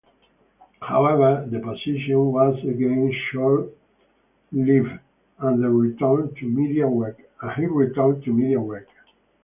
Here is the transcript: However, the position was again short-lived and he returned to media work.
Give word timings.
However, 0.81 1.45
the 1.47 1.59
position 1.59 2.17
was 2.31 2.57
again 2.63 3.13
short-lived 3.29 4.99
and 5.37 5.59
he 5.59 5.65
returned 5.65 6.35
to 6.37 6.45
media 6.47 6.87
work. 6.87 7.21